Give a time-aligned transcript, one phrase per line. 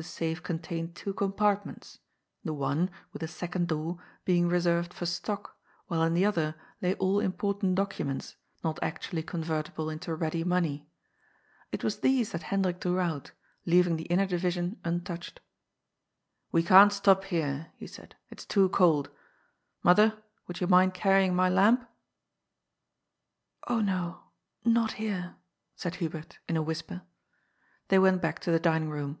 [0.00, 1.98] The safe contained two compartments,
[2.44, 5.56] the one, with a second door, being reserved for stock,
[5.88, 10.24] while in the other lay all important documents, not actually convertible into 112 GOD'S POOL.
[10.24, 10.88] ready money.
[11.72, 13.32] It was these that Hendrik drew out,
[13.66, 15.40] leav ing the inner division untouched.
[16.52, 19.10] We can't stop here," he said," it's too cold.
[19.82, 21.82] Mother, would you mind carrying my lamp?"
[22.80, 24.20] ^' Oh no,
[24.64, 25.34] not here,"
[25.74, 27.02] said Hubert, in a whisper.
[27.88, 29.18] They went back to the dining room.